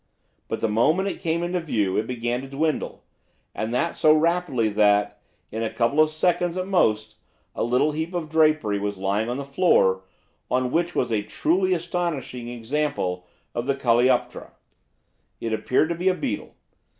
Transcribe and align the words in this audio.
But, 0.47 0.61
the 0.61 0.67
moment 0.67 1.07
it 1.09 1.19
came 1.19 1.43
in 1.43 1.55
view, 1.59 1.95
it 1.95 2.07
began 2.07 2.41
to 2.41 2.47
dwindle, 2.47 3.03
and 3.53 3.71
that 3.71 3.93
so 3.93 4.11
rapidly 4.15 4.67
that, 4.69 5.21
in 5.51 5.61
a 5.61 5.69
couple 5.69 5.99
of 5.99 6.09
seconds 6.09 6.57
at 6.57 6.65
most, 6.65 7.17
a 7.53 7.61
little 7.63 7.91
heap 7.91 8.15
of 8.15 8.27
drapery 8.27 8.79
was 8.79 8.97
lying 8.97 9.29
on 9.29 9.37
the 9.37 9.45
floor, 9.45 10.01
on 10.49 10.71
which 10.71 10.95
was 10.95 11.11
a 11.11 11.21
truly 11.21 11.75
astonishing 11.75 12.49
example 12.49 13.27
of 13.53 13.67
the 13.67 13.75
coleoptera. 13.75 14.53
It 15.39 15.53
appeared 15.53 15.89
to 15.89 15.95
be 15.95 16.09
a 16.09 16.15
beetle. 16.15 16.55